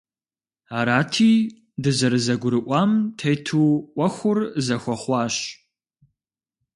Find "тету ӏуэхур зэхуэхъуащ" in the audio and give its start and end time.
3.17-5.35